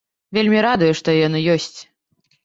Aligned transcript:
Вельмі 0.35 0.61
радуе, 0.65 0.87
што 0.99 1.13
яно 1.15 1.41
ёсць. 1.57 1.75